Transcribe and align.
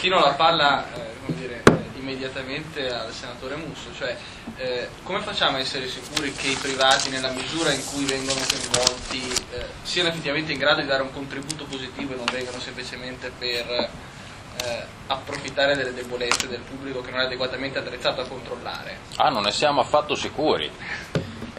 destino 0.00 0.18
la 0.18 0.32
palla 0.32 0.86
eh, 0.94 1.32
dire, 1.34 1.62
immediatamente 1.96 2.90
al 2.90 3.12
senatore 3.12 3.56
Musso, 3.56 3.92
cioè 3.94 4.16
eh, 4.56 4.88
come 5.02 5.20
facciamo 5.20 5.58
a 5.58 5.60
essere 5.60 5.88
sicuri 5.88 6.32
che 6.32 6.48
i 6.48 6.54
privati 6.54 7.10
nella 7.10 7.28
misura 7.28 7.70
in 7.70 7.84
cui 7.84 8.04
vengono 8.04 8.40
coinvolti 8.48 9.30
eh, 9.52 9.66
siano 9.82 10.08
effettivamente 10.08 10.52
in 10.52 10.58
grado 10.58 10.80
di 10.80 10.86
dare 10.86 11.02
un 11.02 11.12
contributo 11.12 11.64
positivo 11.64 12.14
e 12.14 12.16
non 12.16 12.24
vengano 12.32 12.58
semplicemente 12.60 13.30
per 13.38 13.66
eh, 13.68 14.84
approfittare 15.08 15.76
delle 15.76 15.92
debolezze 15.92 16.48
del 16.48 16.60
pubblico 16.60 17.02
che 17.02 17.10
non 17.10 17.20
è 17.20 17.24
adeguatamente 17.24 17.78
attrezzato 17.78 18.22
a 18.22 18.26
controllare? 18.26 19.00
Ah, 19.16 19.28
non 19.28 19.42
ne 19.42 19.52
siamo 19.52 19.82
affatto 19.82 20.14
sicuri. 20.14 20.70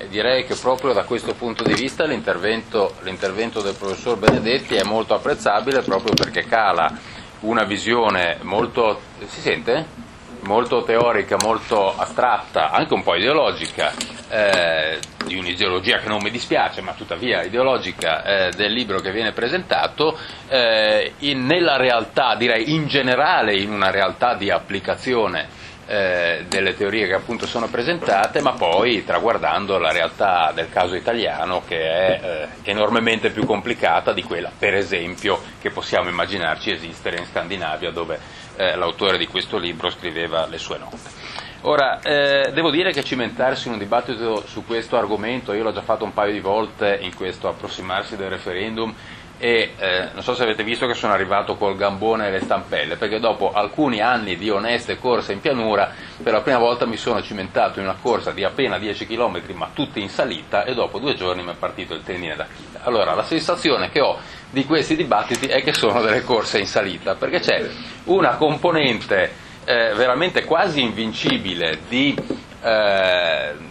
Direi 0.10 0.48
che 0.48 0.55
proprio 0.55 0.94
da 0.94 1.04
questo 1.04 1.36
punto 1.36 1.64
di 1.64 1.76
vista 1.76 2.05
l'intervento, 2.05 2.96
l'intervento 3.02 3.62
del 3.62 3.76
professor 3.76 4.18
Benedetti 4.18 4.73
è 4.73 4.82
molto 4.82 5.14
apprezzabile 5.14 5.84
proprio 5.84 6.16
perché 6.16 6.44
cala 6.48 7.11
una 7.42 7.64
visione 7.64 8.38
molto... 8.42 9.02
molto 10.41 10.84
teorica, 10.84 11.38
molto 11.40 11.95
astratta, 11.95 12.72
anche 12.72 12.94
un 12.94 13.04
po' 13.04 13.16
ideologica, 13.16 13.94
eh, 14.30 14.99
di 15.26 15.36
un'ideologia 15.36 15.99
che 15.99 16.08
non 16.08 16.20
mi 16.22 16.32
dispiace, 16.32 16.82
ma 16.82 16.94
tuttavia 16.94 17.44
ideologica, 17.44 18.23
eh, 18.23 18.52
del 18.52 18.73
libro 18.73 18.99
che 18.99 19.12
viene 19.12 19.34
presentato, 19.34 20.18
eh, 20.48 21.13
in, 21.20 21.46
nella 21.46 21.77
realtà, 21.77 22.35
direi 22.35 22.73
in 22.73 22.88
generale, 22.88 23.55
in 23.55 23.71
una 23.71 23.91
realtà 23.91 24.34
di 24.35 24.49
applicazione 24.49 25.60
eh, 25.88 26.45
delle 26.48 26.76
teorie 26.76 27.08
che 27.08 27.13
appunto 27.13 27.45
sono 27.45 27.67
presentate, 27.67 28.41
ma 28.41 28.53
poi 28.53 29.03
traguardando 29.03 29.77
la 29.77 29.91
realtà 29.91 30.52
del 30.54 30.70
caso 30.70 30.95
italiano 30.95 31.63
che 31.67 31.80
è 31.80 32.20
eh, 32.63 32.70
enormemente 32.71 33.30
più 33.31 33.45
complicata 33.45 34.13
di 34.13 34.23
quella, 34.23 34.52
per 34.57 34.73
esempio, 34.76 35.41
che 35.59 35.70
possiamo 35.70 36.09
immaginarci 36.09 36.71
esistere 36.71 37.17
in 37.17 37.26
Scandinavia, 37.26 37.91
dove 37.91 38.20
eh, 38.55 38.76
l'autore 38.76 39.17
di 39.17 39.27
questo 39.27 39.57
libro 39.57 39.90
scriveva 39.90 40.45
le 40.48 40.57
sue 40.57 40.77
note. 40.77 41.20
Ora, 41.63 41.99
eh, 42.02 42.52
devo 42.54 42.71
dire 42.71 42.91
che 42.91 43.04
cimentarsi 43.04 43.68
in 43.68 43.74
un 43.74 43.79
dibattito 43.79 44.43
su 44.48 44.65
questo 44.65 44.98
argomento, 44.98 45.54
io 45.54 45.62
l'ho 45.62 45.71
già 45.71 45.84
fatto 45.84 46.04
un 46.04 46.13
paio 46.13 46.32
di 46.32 46.40
volte 46.40 46.98
in 47.02 47.13
questo 47.13 47.48
approssimarsi 47.48 48.15
del 48.15 48.32
referendum, 48.32 48.91
e 49.43 49.73
eh, 49.75 50.09
non 50.13 50.21
so 50.21 50.35
se 50.35 50.43
avete 50.43 50.63
visto 50.63 50.85
che 50.85 50.93
sono 50.93 51.13
arrivato 51.13 51.55
col 51.55 51.75
gambone 51.75 52.27
e 52.27 52.29
le 52.29 52.41
stampelle, 52.41 52.95
perché 52.95 53.20
dopo 53.20 53.51
alcuni 53.51 53.99
anni 53.99 54.37
di 54.37 54.51
oneste 54.51 54.99
corse 54.99 55.34
in 55.34 55.39
pianura, 55.39 55.91
per 56.21 56.31
la 56.31 56.41
prima 56.41 56.59
volta 56.59 56.85
mi 56.85 56.95
sono 56.95 57.23
cimentato 57.23 57.79
in 57.79 57.85
una 57.85 57.97
corsa 57.99 58.29
di 58.29 58.43
appena 58.43 58.77
10 58.77 59.07
km, 59.07 59.41
ma 59.53 59.71
tutti 59.73 59.99
in 59.99 60.09
salita, 60.09 60.63
e 60.63 60.75
dopo 60.75 60.99
due 60.99 61.15
giorni 61.15 61.41
mi 61.41 61.53
è 61.53 61.55
partito 61.55 61.95
il 61.95 62.03
tendine 62.03 62.35
d'Achille. 62.35 62.81
Allora, 62.84 63.15
la 63.15 63.23
sensazione 63.23 63.89
che 63.89 63.99
ho 63.99 64.19
di 64.51 64.63
questi 64.63 64.95
dibattiti 64.95 65.47
è 65.47 65.63
che 65.63 65.73
sono 65.73 66.01
delle 66.01 66.22
corse 66.22 66.59
in 66.59 66.67
salita, 66.67 67.16
perché 67.16 67.39
c'è 67.39 67.67
una 68.03 68.35
componente 68.35 69.34
eh, 69.66 69.91
veramente 69.95 70.45
quasi 70.45 70.84
invincibile 70.84 71.79
di... 71.89 72.16
Eh, 72.62 73.69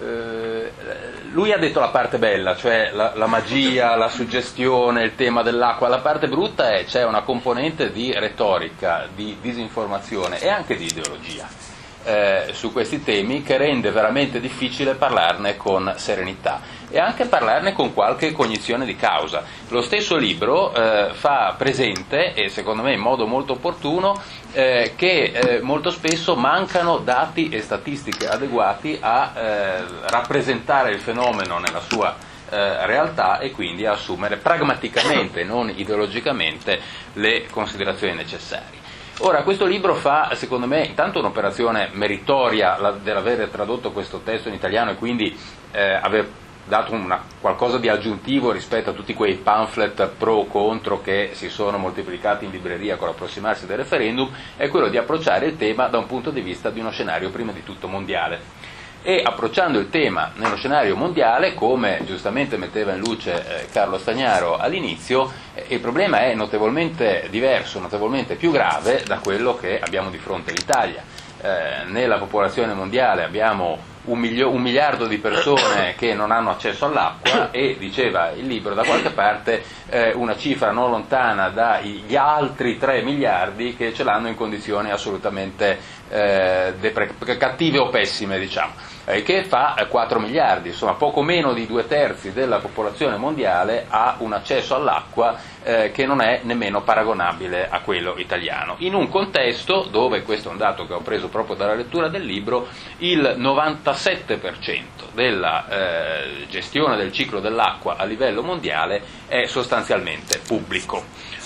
eh, 0.00 1.01
lui 1.32 1.52
ha 1.52 1.58
detto 1.58 1.80
la 1.80 1.88
parte 1.88 2.18
bella, 2.18 2.56
cioè 2.56 2.90
la, 2.92 3.12
la, 3.14 3.26
magia, 3.26 3.96
la 3.96 4.08
suggestione, 4.08 5.02
il 5.02 5.14
tema 5.14 5.42
dell'acqua, 5.42 5.88
la 5.88 5.98
parte 5.98 6.28
brutta 6.28 6.70
è 6.70 6.84
c'è 6.84 7.04
una 7.04 7.22
componente 7.22 7.90
di 7.90 8.12
retorica, 8.12 9.08
di 9.14 9.38
disinformazione 9.40 10.40
e 10.40 10.48
anche 10.48 10.76
di 10.76 10.84
ideologia 10.84 11.71
eh, 12.04 12.50
su 12.52 12.72
questi 12.72 13.02
temi 13.02 13.42
che 13.42 13.56
rende 13.56 13.90
veramente 13.90 14.40
difficile 14.40 14.94
parlarne 14.94 15.56
con 15.56 15.92
serenità 15.96 16.80
e 16.92 16.98
anche 16.98 17.24
parlarne 17.24 17.72
con 17.72 17.94
qualche 17.94 18.32
cognizione 18.32 18.84
di 18.84 18.94
causa. 18.96 19.42
Lo 19.68 19.80
stesso 19.80 20.16
libro 20.16 20.74
eh, 20.74 21.14
fa 21.14 21.54
presente, 21.56 22.34
e 22.34 22.50
secondo 22.50 22.82
me 22.82 22.92
in 22.92 23.00
modo 23.00 23.26
molto 23.26 23.54
opportuno, 23.54 24.20
eh, 24.52 24.92
che 24.94 25.32
eh, 25.32 25.60
molto 25.62 25.90
spesso 25.90 26.36
mancano 26.36 26.98
dati 26.98 27.48
e 27.48 27.62
statistiche 27.62 28.28
adeguati 28.28 28.98
a 29.00 29.32
eh, 29.34 29.84
rappresentare 30.08 30.90
il 30.90 31.00
fenomeno 31.00 31.58
nella 31.58 31.80
sua 31.80 32.14
eh, 32.50 32.86
realtà 32.86 33.38
e 33.38 33.50
quindi 33.52 33.86
a 33.86 33.92
assumere 33.92 34.36
pragmaticamente, 34.36 35.42
non 35.44 35.72
ideologicamente, 35.74 36.78
le 37.14 37.46
considerazioni 37.50 38.14
necessarie. 38.14 38.81
Ora, 39.24 39.44
questo 39.44 39.66
libro 39.66 39.94
fa, 39.94 40.32
secondo 40.34 40.66
me, 40.66 40.84
intanto 40.84 41.20
un'operazione 41.20 41.90
meritoria 41.92 42.76
dell'aver 43.00 43.50
tradotto 43.50 43.92
questo 43.92 44.18
testo 44.24 44.48
in 44.48 44.54
italiano 44.54 44.90
e 44.90 44.94
quindi 44.96 45.38
eh, 45.70 45.92
aver 45.92 46.28
dato 46.64 46.92
una, 46.92 47.22
qualcosa 47.40 47.78
di 47.78 47.88
aggiuntivo 47.88 48.50
rispetto 48.50 48.90
a 48.90 48.92
tutti 48.92 49.14
quei 49.14 49.36
pamphlet 49.36 50.08
pro 50.18 50.34
o 50.34 50.46
contro 50.46 51.00
che 51.02 51.30
si 51.34 51.50
sono 51.50 51.78
moltiplicati 51.78 52.46
in 52.46 52.50
libreria 52.50 52.96
con 52.96 53.06
l'approssimarsi 53.06 53.64
del 53.64 53.76
referendum, 53.76 54.28
è 54.56 54.66
quello 54.66 54.88
di 54.88 54.96
approcciare 54.96 55.46
il 55.46 55.56
tema 55.56 55.86
da 55.86 55.98
un 55.98 56.06
punto 56.06 56.30
di 56.30 56.40
vista 56.40 56.70
di 56.70 56.80
uno 56.80 56.90
scenario 56.90 57.30
prima 57.30 57.52
di 57.52 57.62
tutto 57.62 57.86
mondiale 57.86 58.72
e 59.02 59.20
approcciando 59.24 59.78
il 59.78 59.90
tema 59.90 60.30
nello 60.36 60.56
scenario 60.56 60.94
mondiale, 60.94 61.54
come 61.54 62.00
giustamente 62.04 62.56
metteva 62.56 62.92
in 62.92 63.00
luce 63.00 63.34
eh, 63.34 63.66
Carlo 63.72 63.98
Stagnaro 63.98 64.56
all'inizio, 64.56 65.30
eh, 65.54 65.64
il 65.68 65.80
problema 65.80 66.20
è 66.20 66.34
notevolmente 66.34 67.26
diverso, 67.28 67.80
notevolmente 67.80 68.36
più 68.36 68.52
grave 68.52 69.02
da 69.04 69.18
quello 69.18 69.56
che 69.56 69.80
abbiamo 69.80 70.08
di 70.08 70.18
fronte 70.18 70.52
in 70.52 70.56
Italia. 70.56 71.02
Eh, 71.40 71.84
nella 71.86 72.18
popolazione 72.18 72.72
mondiale 72.72 73.24
abbiamo 73.24 73.90
un, 74.04 74.18
milio- 74.18 74.50
un, 74.50 74.62
miliardo 74.62 75.06
di 75.06 75.18
persone 75.18 75.94
che 75.98 76.14
non 76.14 76.30
hanno 76.30 76.50
accesso 76.50 76.86
all'acqua 76.86 77.50
e, 77.52 77.76
diceva 77.78 78.30
il 78.30 78.46
libro 78.46 78.74
da 78.74 78.84
qualche 78.84 79.10
parte, 79.10 79.62
eh, 79.88 80.12
una 80.12 80.36
cifra 80.36 80.70
non 80.70 80.90
lontana 80.90 81.48
dagli 81.48 82.14
altri 82.16 82.78
3 82.78 83.02
miliardi 83.02 83.76
che 83.76 83.92
ce 83.92 84.04
l'hanno 84.04 84.28
in 84.28 84.36
condizioni 84.36 84.90
assolutamente 84.90 86.00
eh, 86.12 86.74
depre- 86.78 87.14
cattive 87.38 87.78
o 87.78 87.88
pessime, 87.88 88.38
diciamo 88.38 88.90
eh, 89.04 89.22
che 89.22 89.44
fa 89.44 89.74
4 89.88 90.18
eh, 90.18 90.22
miliardi, 90.22 90.68
insomma 90.68 90.94
poco 90.94 91.22
meno 91.22 91.52
di 91.52 91.66
due 91.66 91.86
terzi 91.86 92.32
della 92.32 92.58
popolazione 92.58 93.16
mondiale 93.16 93.86
ha 93.88 94.16
un 94.18 94.32
accesso 94.32 94.74
all'acqua 94.74 95.36
eh, 95.62 95.90
che 95.92 96.06
non 96.06 96.20
è 96.20 96.40
nemmeno 96.44 96.82
paragonabile 96.82 97.68
a 97.68 97.80
quello 97.80 98.14
italiano. 98.16 98.76
In 98.78 98.94
un 98.94 99.08
contesto 99.08 99.86
dove, 99.90 100.22
questo 100.22 100.48
è 100.48 100.52
un 100.52 100.58
dato 100.58 100.86
che 100.86 100.92
ho 100.92 101.00
preso 101.00 101.28
proprio 101.28 101.56
dalla 101.56 101.74
lettura 101.74 102.08
del 102.08 102.24
libro, 102.24 102.68
il 102.98 103.36
97% 103.38 104.82
della 105.12 105.66
eh, 105.68 106.46
gestione 106.48 106.96
del 106.96 107.12
ciclo 107.12 107.40
dell'acqua 107.40 107.96
a 107.96 108.04
livello 108.04 108.42
mondiale 108.42 109.02
è 109.26 109.46
sostanzialmente 109.46 110.40
pubblico. 110.46 111.04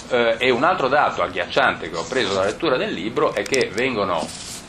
Eh, 0.08 0.36
e 0.38 0.50
un 0.50 0.62
altro 0.62 0.88
dato 0.88 1.22
agghiacciante 1.22 1.90
che 1.90 1.96
ho 1.96 2.06
preso 2.06 2.34
dalla 2.34 2.46
lettura 2.46 2.76
del 2.76 2.92
libro 2.92 3.34
è 3.34 3.42
che 3.42 3.70
vengono 3.72 4.24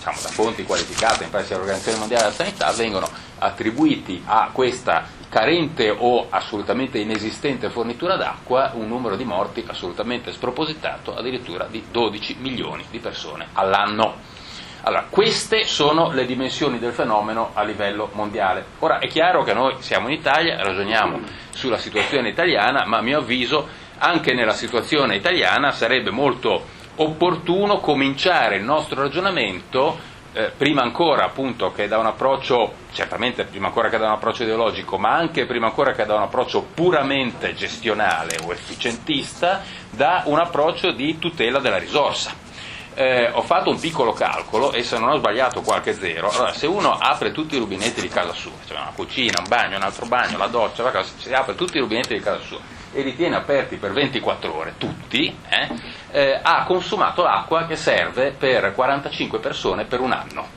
diciamo, 0.07 0.21
da 0.21 0.29
fonti 0.29 0.63
qualificate, 0.63 1.25
in 1.25 1.29
paesi 1.29 1.49
dell'Organizzazione 1.49 1.99
Mondiale 1.99 2.23
della 2.23 2.35
Sanità, 2.35 2.71
vengono 2.71 3.09
attribuiti 3.39 4.23
a 4.25 4.49
questa 4.51 5.05
carente 5.29 5.89
o 5.89 6.27
assolutamente 6.29 6.97
inesistente 6.97 7.69
fornitura 7.69 8.15
d'acqua 8.15 8.71
un 8.75 8.87
numero 8.87 9.15
di 9.15 9.25
morti 9.25 9.63
assolutamente 9.67 10.31
spropositato, 10.31 11.15
addirittura 11.15 11.67
di 11.69 11.83
12 11.91 12.37
milioni 12.39 12.85
di 12.89 12.99
persone 12.99 13.47
all'anno. 13.53 14.35
Allora, 14.81 15.07
queste 15.09 15.65
sono 15.65 16.11
le 16.11 16.25
dimensioni 16.25 16.79
del 16.79 16.93
fenomeno 16.93 17.49
a 17.53 17.63
livello 17.63 18.09
mondiale. 18.13 18.63
Ora 18.79 18.99
è 18.99 19.07
chiaro 19.07 19.43
che 19.43 19.53
noi 19.53 19.75
siamo 19.79 20.07
in 20.07 20.13
Italia, 20.13 20.63
ragioniamo 20.63 21.19
sulla 21.49 21.77
situazione 21.77 22.29
italiana, 22.29 22.85
ma 22.85 22.99
a 22.99 23.01
mio 23.01 23.17
avviso 23.17 23.67
anche 23.97 24.33
nella 24.33 24.53
situazione 24.53 25.15
italiana 25.15 25.71
sarebbe 25.71 26.11
molto 26.11 26.75
opportuno 26.97 27.79
cominciare 27.79 28.57
il 28.57 28.63
nostro 28.63 29.01
ragionamento 29.01 30.15
eh, 30.33 30.51
prima 30.55 30.83
ancora 30.83 31.25
appunto 31.25 31.71
che 31.71 31.87
da 31.87 31.97
un 31.97 32.05
approccio, 32.05 32.73
certamente 32.91 33.45
prima 33.45 33.67
ancora 33.67 33.89
che 33.89 33.97
da 33.97 34.05
un 34.05 34.11
approccio 34.13 34.43
ideologico, 34.43 34.97
ma 34.99 35.13
anche 35.13 35.47
prima 35.47 35.65
ancora 35.65 35.93
che 35.93 36.05
da 36.05 36.13
un 36.13 36.21
approccio 36.21 36.61
puramente 36.75 37.55
gestionale 37.55 38.37
o 38.45 38.51
efficientista, 38.51 39.63
da 39.89 40.23
un 40.25 40.37
approccio 40.37 40.91
di 40.91 41.17
tutela 41.17 41.57
della 41.59 41.79
risorsa. 41.79 42.45
Eh, 42.93 43.29
ho 43.31 43.41
fatto 43.41 43.69
un 43.69 43.79
piccolo 43.79 44.11
calcolo 44.11 44.71
e 44.71 44.83
se 44.83 44.97
non 44.97 45.09
ho 45.09 45.17
sbagliato 45.17 45.61
qualche 45.61 45.93
zero, 45.93 46.29
allora 46.31 46.51
se 46.53 46.65
uno 46.65 46.97
apre 46.97 47.31
tutti 47.31 47.55
i 47.55 47.59
rubinetti 47.59 48.01
di 48.01 48.07
casa 48.07 48.33
sua, 48.33 48.51
cioè 48.67 48.77
una 48.77 48.91
cucina, 48.93 49.39
un 49.39 49.47
bagno, 49.47 49.77
un 49.77 49.83
altro 49.83 50.07
bagno, 50.07 50.37
la 50.37 50.47
doccia, 50.47 50.81
la 50.81 50.91
casa, 50.91 51.11
si 51.17 51.31
apre 51.31 51.53
tutti 51.53 51.77
i 51.77 51.79
rubinetti 51.79 52.15
di 52.15 52.21
casa 52.21 52.41
sua 52.41 52.76
e 52.93 53.01
li 53.01 53.15
tiene 53.15 53.35
aperti 53.35 53.77
per 53.77 53.91
24 53.91 54.55
ore, 54.55 54.73
tutti, 54.77 55.35
eh, 55.49 55.69
eh, 56.11 56.39
ha 56.41 56.63
consumato 56.63 57.23
l'acqua 57.23 57.65
che 57.65 57.75
serve 57.75 58.31
per 58.31 58.73
45 58.73 59.39
persone 59.39 59.85
per 59.85 59.99
un 59.99 60.11
anno 60.11 60.47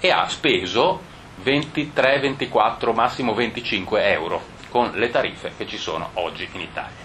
e 0.00 0.10
ha 0.10 0.28
speso 0.28 1.00
23, 1.36 2.20
24, 2.20 2.92
massimo 2.92 3.34
25 3.34 4.10
euro 4.10 4.42
con 4.70 4.90
le 4.94 5.10
tariffe 5.10 5.52
che 5.56 5.66
ci 5.66 5.78
sono 5.78 6.10
oggi 6.14 6.48
in 6.52 6.60
Italia. 6.60 7.02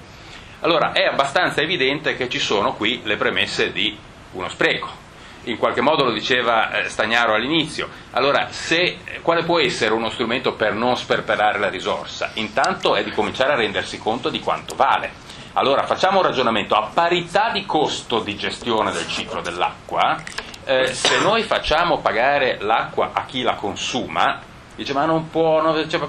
Allora 0.61 0.91
è 0.91 1.05
abbastanza 1.05 1.61
evidente 1.61 2.15
che 2.15 2.27
ci 2.29 2.39
sono 2.39 2.73
qui 2.73 3.01
le 3.03 3.15
premesse 3.15 3.71
di 3.71 3.97
uno 4.31 4.49
spreco 4.49 5.07
in 5.49 5.57
qualche 5.57 5.81
modo 5.81 6.03
lo 6.03 6.11
diceva 6.11 6.71
eh, 6.71 6.89
Stagnaro 6.89 7.33
all'inizio. 7.33 7.89
Allora, 8.11 8.47
se, 8.49 8.99
quale 9.21 9.43
può 9.43 9.59
essere 9.59 9.93
uno 9.93 10.09
strumento 10.09 10.53
per 10.53 10.73
non 10.73 10.95
sperperare 10.95 11.59
la 11.59 11.69
risorsa? 11.69 12.31
Intanto 12.35 12.95
è 12.95 13.03
di 13.03 13.11
cominciare 13.11 13.53
a 13.53 13.55
rendersi 13.55 13.97
conto 13.97 14.29
di 14.29 14.39
quanto 14.39 14.75
vale. 14.75 15.27
Allora 15.53 15.83
facciamo 15.83 16.19
un 16.19 16.25
ragionamento 16.25 16.75
a 16.75 16.89
parità 16.93 17.49
di 17.51 17.65
costo 17.65 18.19
di 18.19 18.35
gestione 18.35 18.91
del 18.91 19.07
ciclo 19.07 19.41
dell'acqua, 19.41 20.21
eh, 20.63 20.87
se 20.93 21.19
noi 21.19 21.41
facciamo 21.43 21.97
pagare 21.97 22.57
l'acqua 22.61 23.09
a 23.13 23.25
chi 23.25 23.41
la 23.41 23.55
consuma, 23.55 24.39
dice 24.75 24.93
ma 24.93 25.05
non 25.05 25.29
può, 25.29 25.61
non, 25.61 25.89
cioè, 25.89 25.99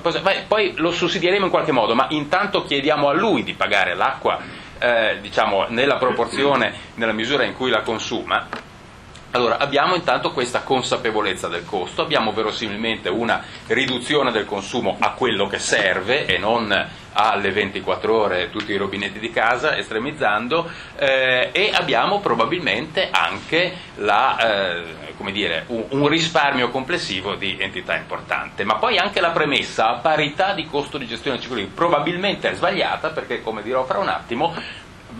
poi 0.46 0.75
lo 0.76 0.90
sussidieremo 0.90 1.46
in 1.46 1.50
qualche 1.50 1.72
modo, 1.72 1.94
ma 1.94 2.06
intanto 2.10 2.64
chiediamo 2.64 3.08
a 3.08 3.14
lui 3.14 3.42
di 3.42 3.54
pagare 3.54 3.94
l'acqua 3.94 4.38
eh, 4.78 5.19
diciamo, 5.20 5.66
nella 5.69 5.96
proporzione, 5.96 6.75
nella 6.94 7.12
misura 7.12 7.44
in 7.44 7.54
cui 7.54 7.70
la 7.70 7.81
consuma, 7.81 8.46
allora, 9.32 9.59
abbiamo 9.59 9.94
intanto 9.94 10.32
questa 10.32 10.62
consapevolezza 10.62 11.47
del 11.47 11.65
costo, 11.65 12.03
abbiamo 12.03 12.32
verosimilmente 12.32 13.09
una 13.09 13.44
riduzione 13.69 14.32
del 14.32 14.44
consumo 14.44 14.97
a 14.99 15.12
quello 15.12 15.47
che 15.47 15.61
serve 15.61 16.27
e 16.27 16.37
non 16.38 16.88
alle 17.12 17.50
24 17.53 18.12
ore 18.12 18.50
tutti 18.50 18.73
i 18.73 18.77
rubinetti 18.77 19.21
di 19.21 19.31
casa, 19.31 19.77
estremizzando, 19.77 20.69
eh, 20.97 21.50
e 21.53 21.71
abbiamo 21.73 22.21
probabilmente 22.21 23.09
anche 23.11 23.73
la, 23.97 24.37
eh, 24.38 24.85
dire, 25.31 25.65
un, 25.69 25.85
un, 25.91 26.09
risparmio 26.09 26.71
complessivo 26.71 27.37
di 27.37 27.56
entità 27.61 27.97
importante. 27.97 28.65
Ma 28.65 28.76
poi 28.76 28.99
anche 28.99 29.21
la 29.21 29.31
premessa 29.31 29.91
a 29.91 29.99
parità 29.99 30.55
di 30.55 30.67
costo 30.67 30.99
di 30.99 31.06
gestione 31.06 31.38
del 31.38 31.47
ciclo 31.47 31.65
probabilmente 31.73 32.50
è 32.50 32.55
sbagliata 32.55 33.11
perché, 33.11 33.43
come 33.43 33.62
dirò 33.62 33.85
fra 33.85 33.99
un 33.99 34.09
attimo, 34.09 34.55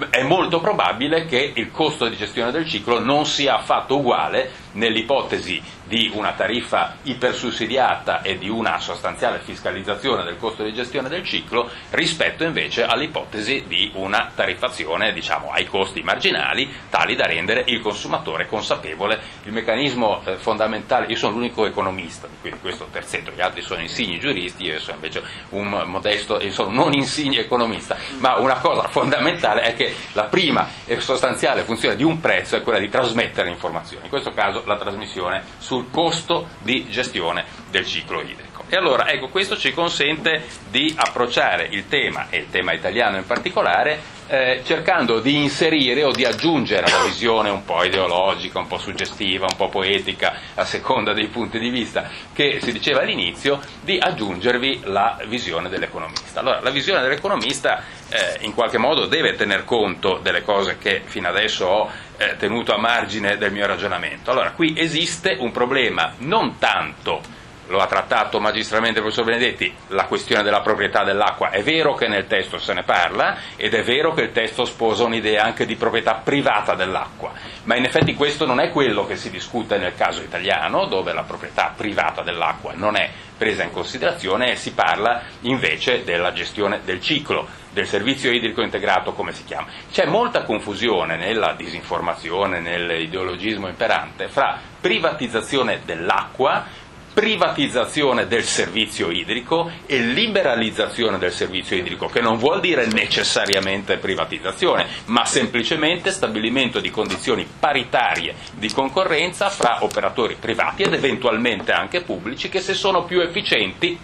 è 0.09 0.23
molto 0.23 0.61
probabile 0.61 1.27
che 1.27 1.53
il 1.55 1.71
costo 1.71 2.09
di 2.09 2.17
gestione 2.17 2.51
del 2.51 2.67
ciclo 2.67 3.01
non 3.01 3.27
sia 3.27 3.57
affatto 3.57 3.99
uguale 3.99 4.51
nell'ipotesi 4.73 5.63
di 5.91 6.11
una 6.15 6.33
tariffa 6.35 6.97
ipersussidiata 7.03 8.23
e 8.23 8.39
di 8.39 8.49
una 8.49 8.79
sostanziale 8.79 9.41
fiscalizzazione 9.41 10.23
del 10.23 10.39
costo 10.39 10.63
di 10.63 10.73
gestione 10.73 11.09
del 11.09 11.25
ciclo 11.25 11.69
rispetto 11.91 12.45
invece 12.45 12.85
all'ipotesi 12.85 13.65
di 13.67 13.91
una 13.95 14.31
tariffazione 14.33 15.13
diciamo, 15.13 15.51
ai 15.51 15.67
costi 15.67 16.03
marginali 16.03 16.73
tali 16.89 17.17
da 17.17 17.27
rendere 17.27 17.65
il 17.67 17.81
consumatore 17.81 18.47
consapevole. 18.47 19.21
Il 19.45 19.53
meccanismo 19.53 20.23
eh, 20.25 20.37
fondamentale, 20.37 21.07
io 21.07 21.17
sono 21.17 21.35
l'unico 21.35 21.67
economista, 21.67 22.29
quindi 22.41 22.61
questo 22.61 22.87
terzetto, 22.93 23.33
gli 23.33 23.41
altri 23.41 23.63
sono 23.63 23.81
insigni 23.81 24.21
giuristi, 24.21 24.65
io 24.65 24.79
sono 24.79 24.95
invece 24.95 25.23
un 25.51 25.83
modesto, 25.87 26.39
sono 26.51 26.71
non 26.71 26.93
insigne 26.93 27.41
economista, 27.41 27.97
ma 28.19 28.37
una 28.37 28.59
cosa 28.61 28.87
fondamentale 28.89 29.63
è 29.63 29.75
che 29.75 29.95
la 30.13 30.25
prima 30.25 30.69
e 30.85 31.01
sostanziale 31.01 31.63
funzione 31.63 31.97
di 31.97 32.05
un 32.05 32.21
prezzo 32.21 32.55
è 32.57 32.63
quella 32.63 32.79
di 32.79 32.89
trasmettere 32.89 33.49
informazioni, 33.49 34.05
in 34.05 34.11
questo 34.11 34.33
caso 34.33 34.60
la 34.65 34.77
trasmissione 34.77 35.43
sul 35.59 35.91
costo 35.91 36.49
di 36.61 36.89
gestione 36.89 37.45
del 37.71 37.87
ciclo 37.87 38.21
idrico. 38.21 38.65
E 38.69 38.77
allora 38.77 39.09
ecco, 39.09 39.29
questo 39.29 39.57
ci 39.57 39.73
consente 39.73 40.45
di 40.69 40.95
approcciare 40.97 41.67
il 41.71 41.89
tema, 41.89 42.29
e 42.31 42.39
il 42.39 42.51
tema 42.51 42.73
italiano 42.73 43.17
in 43.17 43.27
particolare, 43.27 44.19
eh, 44.31 44.63
cercando 44.65 45.19
di 45.19 45.43
inserire 45.43 46.05
o 46.05 46.13
di 46.13 46.25
aggiungere 46.25 46.87
alla 46.87 47.03
visione 47.03 47.51
un 47.51 47.65
po' 47.65 47.83
ideologica, 47.83 48.61
un 48.61 48.69
po' 48.69 48.79
suggestiva, 48.79 49.47
un 49.51 49.57
po' 49.57 49.69
poetica, 49.69 50.35
a 50.55 50.65
seconda 50.65 51.13
dei 51.13 51.27
punti 51.27 51.59
di 51.59 51.69
vista 51.69 52.09
che 52.33 52.61
si 52.63 52.71
diceva 52.71 53.01
all'inizio, 53.01 53.61
di 53.81 53.99
aggiungervi 53.99 54.83
la 54.85 55.19
visione 55.27 55.69
dell'economista. 55.69 56.39
Allora, 56.39 56.61
la 56.61 56.71
visione 56.71 57.03
dell'economista 57.03 57.83
eh, 58.09 58.39
in 58.43 58.55
qualche 58.55 58.79
modo 58.79 59.07
deve 59.07 59.35
tener 59.35 59.65
conto 59.65 60.21
delle 60.23 60.43
cose 60.43 60.79
che 60.79 61.03
fino 61.05 61.27
adesso 61.27 61.67
ho 61.67 61.91
eh, 62.17 62.37
tenuto 62.37 62.73
a 62.73 62.79
margine 62.79 63.37
del 63.37 63.51
mio 63.51 63.67
ragionamento. 63.67 64.31
Allora, 64.31 64.53
qui 64.53 64.75
esiste 64.77 65.37
un 65.41 65.51
problema 65.51 66.15
non 66.19 66.57
tanto 66.59 67.39
lo 67.71 67.79
ha 67.79 67.87
trattato 67.87 68.41
magistralmente 68.41 68.99
il 68.99 69.05
professor 69.05 69.25
Benedetti, 69.25 69.73
la 69.89 70.07
questione 70.07 70.43
della 70.43 70.61
proprietà 70.61 71.05
dell'acqua. 71.05 71.51
È 71.51 71.63
vero 71.63 71.95
che 71.95 72.09
nel 72.09 72.27
testo 72.27 72.59
se 72.59 72.75
ne 72.75 72.83
parla 72.83 73.37
ed 73.57 73.75
è 73.75 73.83
vero 73.83 74.13
che 74.13 74.23
il 74.23 74.33
testo 74.33 74.65
sposa 74.65 75.05
un'idea 75.05 75.45
anche 75.45 75.65
di 75.67 75.77
proprietà 75.77 76.15
privata 76.23 76.75
dell'acqua, 76.75 77.33
ma 77.65 77.77
in 77.77 77.85
effetti 77.85 78.15
questo 78.15 78.45
non 78.45 78.61
è 78.61 78.71
quello 78.71 79.07
che 79.07 79.17
si 79.17 79.31
discute 79.31 79.79
nel 79.79 79.95
caso 79.95 80.21
italiano, 80.21 80.87
dove 80.87 81.13
la 81.13 81.23
proprietà 81.23 81.73
privata 81.77 82.23
dell'acqua 82.23 82.73
non 82.75 82.97
è 82.97 83.09
presa 83.41 83.63
in 83.63 83.71
considerazione 83.71 84.51
e 84.51 84.57
si 84.57 84.75
parla 84.75 85.23
invece 85.43 86.05
della 86.05 86.35
gestione 86.35 86.81
del 86.85 87.01
ciclo, 87.01 87.47
del 87.71 87.87
servizio 87.87 88.31
idrico 88.31 88.61
integrato 88.61 89.13
come 89.13 89.33
si 89.33 89.45
chiama. 89.45 89.69
C'è 89.91 90.05
molta 90.05 90.43
confusione 90.43 91.17
nella 91.17 91.55
disinformazione, 91.55 92.61
nell'ideologismo 92.61 93.67
imperante 93.67 94.29
fra 94.29 94.59
privatizzazione 94.79 95.81
dell'acqua 95.87 96.67
privatizzazione 97.13 98.27
del 98.27 98.45
servizio 98.45 99.11
idrico 99.11 99.71
e 99.87 99.99
liberalizzazione 99.99 101.19
del 101.19 101.33
servizio 101.33 101.77
idrico, 101.77 102.07
che 102.07 102.21
non 102.21 102.39
vuol 102.39 102.61
dire 102.61 102.87
necessariamente 102.87 103.97
privatizzazione, 103.99 104.87
ma 105.07 105.25
semplicemente 105.25 106.11
stabilimento 106.11 106.81
di 106.81 106.91
condizioni 106.91 107.47
paritarie 107.59 108.35
di 108.55 108.71
concorrenza 108.73 109.49
fra 109.51 109.83
operatori 109.85 110.37
privati 110.39 110.83
ed 110.83 110.95
eventualmente 110.95 111.73
anche 111.73 112.03
pubblici 112.03 112.49
che 112.49 112.61
se 112.61 112.75
sono 112.75 113.05
più 113.05 113.21
efficienti 113.21 113.99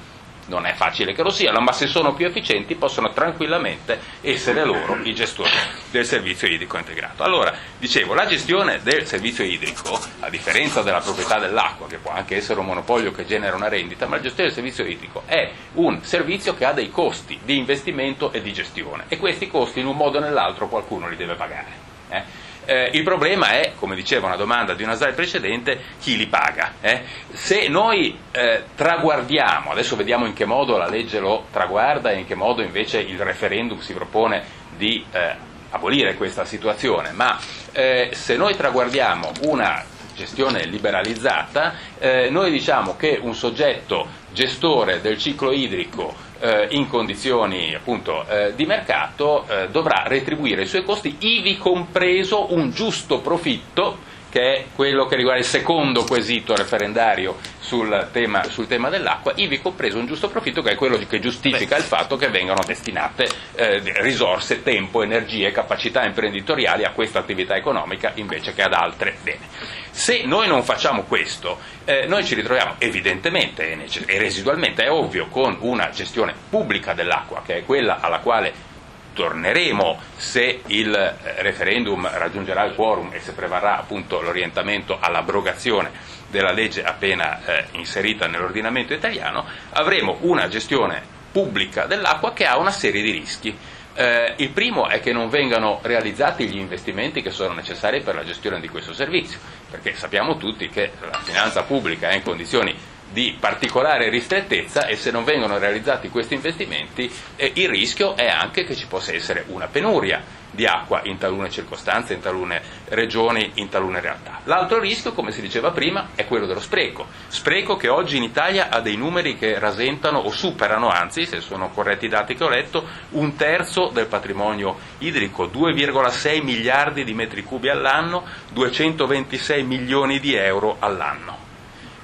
non 0.46 0.66
è 0.66 0.75
facile 0.75 1.12
che 1.12 1.22
lo 1.22 1.31
siano, 1.31 1.60
ma 1.60 1.72
se 1.72 1.87
sono 1.87 2.14
più 2.14 2.26
efficienti 2.26 2.75
possono 2.75 3.12
tranquillamente 3.12 3.98
essere 4.20 4.64
loro 4.64 4.98
i 5.02 5.14
gestori 5.14 5.50
del 5.90 6.04
servizio 6.04 6.48
idrico 6.48 6.76
integrato. 6.76 7.22
Allora, 7.22 7.54
dicevo, 7.78 8.14
la 8.14 8.26
gestione 8.26 8.81
del 8.82 9.06
servizio 9.06 9.44
idrico, 9.44 9.98
a 10.20 10.31
differenza 10.31 10.82
della 10.82 11.00
proprietà 11.00 11.38
dell'acqua, 11.38 11.87
che 11.87 11.98
può 11.98 12.12
anche 12.12 12.37
essere 12.37 12.60
un 12.60 12.66
monopolio 12.66 13.12
che 13.12 13.26
genera 13.26 13.56
una 13.56 13.69
rendita, 13.69 14.06
ma 14.06 14.16
la 14.16 14.22
gestione 14.22 14.48
del 14.48 14.56
servizio 14.56 14.84
idrico 14.84 15.22
è 15.26 15.50
un 15.75 16.02
servizio 16.02 16.54
che 16.54 16.64
ha 16.64 16.72
dei 16.72 16.90
costi 16.90 17.38
di 17.42 17.56
investimento 17.56 18.32
e 18.32 18.40
di 18.40 18.52
gestione 18.52 19.04
e 19.08 19.19
questi 19.19 19.49
costi 19.49 19.81
in 19.81 19.87
un 19.87 19.96
modo 19.96 20.19
o 20.19 20.20
nell'altro 20.20 20.69
qualcuno 20.69 21.08
li 21.08 21.16
deve 21.16 21.34
pagare. 21.34 21.84
Eh? 22.08 22.45
Eh, 22.66 22.90
il 22.94 23.04
problema 23.04 23.50
è, 23.50 23.72
come 23.78 23.94
diceva 23.94 24.26
una 24.26 24.36
domanda 24.36 24.74
di 24.74 24.82
una 24.82 24.94
slide 24.94 25.14
precedente, 25.14 25.80
chi 26.00 26.16
li 26.16 26.26
paga. 26.26 26.74
Eh? 26.80 27.02
Se 27.32 27.68
noi 27.68 28.18
eh, 28.32 28.64
traguardiamo, 28.74 29.70
adesso 29.70 29.96
vediamo 29.96 30.26
in 30.26 30.32
che 30.32 30.44
modo 30.44 30.76
la 30.76 30.88
legge 30.88 31.20
lo 31.20 31.46
traguarda 31.50 32.10
e 32.10 32.18
in 32.18 32.26
che 32.26 32.34
modo 32.34 32.62
invece 32.62 33.00
il 33.00 33.18
referendum 33.18 33.78
si 33.78 33.94
propone 33.94 34.42
di 34.76 35.04
eh, 35.12 35.34
abolire 35.70 36.16
questa 36.16 36.44
situazione, 36.44 37.12
ma 37.12 37.38
eh, 37.72 38.10
se 38.12 38.36
noi 38.36 38.56
traguardiamo 38.56 39.30
una 39.42 39.84
gestione 40.16 40.64
liberalizzata, 40.64 41.74
eh, 41.98 42.30
noi 42.30 42.50
diciamo 42.50 42.96
che 42.96 43.18
un 43.20 43.34
soggetto 43.34 44.08
gestore 44.32 45.00
del 45.00 45.18
ciclo 45.18 45.52
idrico 45.52 46.25
eh, 46.41 46.69
in 46.71 46.88
condizioni 46.88 47.75
appunto, 47.75 48.27
eh, 48.29 48.55
di 48.55 48.67
mercato 48.67 49.47
eh, 49.49 49.69
dovrà 49.71 50.05
retribuire 50.06 50.62
i 50.62 50.67
suoi 50.67 50.85
costi, 50.85 51.17
ivi 51.21 51.56
compreso 51.59 52.53
un 52.53 52.71
giusto 52.71 53.21
profitto 53.21 54.14
che 54.28 54.40
è 54.40 54.64
quello 54.75 55.06
che 55.06 55.16
riguarda 55.16 55.40
il 55.40 55.47
secondo 55.47 56.04
quesito 56.04 56.54
referendario 56.54 57.38
sul 57.59 58.09
tema, 58.12 58.45
sul 58.45 58.66
tema 58.66 58.88
dell'acqua, 58.88 59.33
ivi 59.37 59.61
compreso 59.61 59.99
un 59.99 60.06
giusto 60.06 60.28
profitto 60.28 60.62
che 60.62 60.73
è 60.73 60.75
quello 60.75 60.99
che 60.99 61.18
giustifica 61.18 61.76
Beh. 61.76 61.80
il 61.80 61.87
fatto 61.87 62.16
che 62.16 62.28
vengano 62.28 62.61
destinate 62.64 63.28
eh, 63.54 63.80
risorse, 64.02 64.62
tempo, 64.62 65.02
energie, 65.02 65.50
capacità 65.52 66.04
imprenditoriali 66.04 66.85
a 66.85 66.90
questa 66.90 67.18
attività 67.18 67.56
economica 67.56 68.12
invece 68.14 68.52
che 68.52 68.62
ad 68.62 68.73
altre. 68.73 69.16
Bene. 69.23 69.49
Se 69.90 70.23
noi 70.26 70.47
non 70.47 70.62
facciamo 70.62 71.04
questo, 71.04 71.59
eh, 71.85 72.04
noi 72.06 72.25
ci 72.25 72.35
ritroviamo 72.35 72.75
evidentemente 72.78 73.73
e 74.06 74.18
residualmente, 74.18 74.85
è 74.85 74.90
ovvio, 74.90 75.28
con 75.28 75.56
una 75.61 75.88
gestione 75.88 76.35
pubblica 76.50 76.92
dell'acqua, 76.92 77.42
che 77.45 77.59
è 77.59 77.64
quella 77.64 78.00
alla 78.00 78.18
quale 78.18 78.75
torneremo 79.16 79.99
se 80.16 80.61
il 80.66 80.94
eh, 80.94 81.42
referendum 81.42 82.06
raggiungerà 82.06 82.64
il 82.64 82.75
quorum 82.75 83.12
e 83.12 83.20
se 83.20 83.32
prevarrà 83.32 83.78
appunto 83.78 84.20
l'orientamento 84.20 84.99
all'abrogazione 85.00 85.90
della 86.28 86.52
legge 86.52 86.85
appena 86.85 87.42
eh, 87.44 87.64
inserita 87.73 88.26
nell'ordinamento 88.26 88.92
italiano, 88.92 89.46
avremo 89.70 90.18
una 90.20 90.49
gestione 90.49 91.02
pubblica 91.32 91.87
dell'acqua 91.87 92.35
che 92.35 92.44
ha 92.44 92.58
una 92.58 92.70
serie 92.70 93.02
di 93.02 93.11
rischi. 93.11 93.56
Eh, 93.94 94.35
il 94.37 94.50
primo 94.50 94.88
è 94.88 95.00
che 95.00 95.14
non 95.14 95.30
vengano 95.30 95.78
realizzati 95.82 96.46
gli 96.46 96.58
investimenti 96.58 97.23
che 97.23 97.30
sono 97.30 97.54
necessari 97.54 98.02
per 98.02 98.14
la 98.14 98.25
gestione 98.25 98.61
di 98.61 98.68
questo 98.68 98.92
servizio, 98.92 99.38
perché 99.70 99.94
sappiamo 99.94 100.37
tutti 100.37 100.68
che 100.68 100.92
la 101.00 101.18
finanza 101.23 101.62
pubblica 101.62 102.11
è 102.11 102.16
in 102.16 102.23
condizioni 102.23 102.76
di 103.12 103.36
particolare 103.38 104.08
ristrettezza 104.08 104.86
e 104.86 104.96
se 104.96 105.10
non 105.10 105.25
vengono 105.25 105.58
realizzati 105.58 106.08
questi 106.08 106.34
investimenti 106.34 107.10
eh, 107.36 107.52
il 107.54 107.68
rischio 107.68 108.16
è 108.16 108.26
anche 108.26 108.64
che 108.64 108.75
ci 108.75 108.86
possa 108.86 109.12
essere 109.12 109.44
una 109.48 109.66
penuria 109.68 110.22
di 110.56 110.66
acqua 110.66 111.02
in 111.04 111.18
talune 111.18 111.50
circostanze, 111.50 112.14
in 112.14 112.20
talune 112.20 112.60
regioni, 112.88 113.52
in 113.54 113.68
talune 113.68 114.00
realtà. 114.00 114.40
L'altro 114.44 114.80
rischio, 114.80 115.12
come 115.12 115.30
si 115.30 115.40
diceva 115.40 115.70
prima, 115.70 116.08
è 116.14 116.26
quello 116.26 116.46
dello 116.46 116.60
spreco. 116.60 117.06
Spreco 117.28 117.76
che 117.76 117.88
oggi 117.88 118.16
in 118.16 118.22
Italia 118.22 118.70
ha 118.70 118.80
dei 118.80 118.96
numeri 118.96 119.36
che 119.36 119.58
rasentano 119.58 120.18
o 120.18 120.30
superano, 120.30 120.88
anzi, 120.88 121.26
se 121.26 121.40
sono 121.40 121.70
corretti 121.70 122.06
i 122.06 122.08
dati 122.08 122.34
che 122.34 122.44
ho 122.44 122.48
letto, 122.48 122.86
un 123.10 123.36
terzo 123.36 123.90
del 123.92 124.06
patrimonio 124.06 124.78
idrico, 124.98 125.46
2,6 125.46 126.42
miliardi 126.42 127.04
di 127.04 127.12
metri 127.12 127.42
cubi 127.42 127.68
all'anno, 127.68 128.25
226 128.52 129.62
milioni 129.62 130.18
di 130.18 130.34
euro 130.34 130.76
all'anno. 130.80 131.46